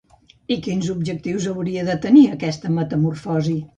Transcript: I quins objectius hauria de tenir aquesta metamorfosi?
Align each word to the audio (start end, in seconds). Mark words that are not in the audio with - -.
I 0.55 0.55
quins 0.67 0.87
objectius 0.93 1.47
hauria 1.51 1.83
de 1.91 1.97
tenir 2.07 2.25
aquesta 2.37 2.73
metamorfosi? 2.79 3.59